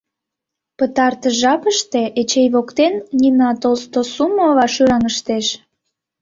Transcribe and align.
Пытартыш 0.77 1.35
жапыште 1.41 2.01
Эчей 2.19 2.47
воктен 2.53 2.93
Нина 3.19 3.49
Толстосумова 3.61 4.65
шӱраҥыштеш... 4.73 5.47